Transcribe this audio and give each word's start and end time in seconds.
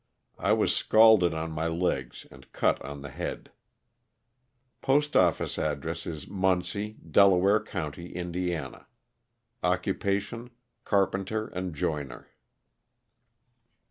I 0.39 0.53
was 0.53 0.75
scalded 0.75 1.35
on 1.35 1.51
my 1.51 1.67
legs 1.67 2.25
and 2.31 2.51
cut 2.51 2.81
on 2.81 3.03
the 3.03 3.11
head. 3.11 3.51
Postoffice 4.81 5.59
address 5.59 6.07
is 6.07 6.27
Muncie, 6.27 6.93
Delaware 7.07 7.59
county, 7.63 8.07
Ind. 8.07 8.81
Occupation, 9.61 10.49
carpenter 10.85 11.49
and 11.49 11.75
joiner. 11.75 12.29